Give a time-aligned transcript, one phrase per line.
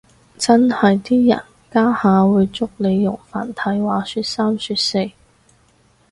[0.39, 5.11] 真係啲人家下會捉住你用繁體話說三話四